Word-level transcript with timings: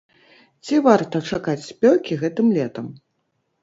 Ці 0.67 0.79
варта 0.87 1.23
чакаць 1.33 1.67
спёкі 1.69 2.21
гэтым 2.25 2.53
летам? 2.61 2.93